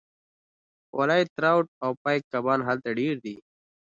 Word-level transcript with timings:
والای 0.97 1.21
ټراوټ 1.35 1.65
او 1.83 1.91
پایک 2.03 2.21
کبان 2.33 2.59
هلته 2.67 2.89
ډیر 2.99 3.15
دي 3.23 3.35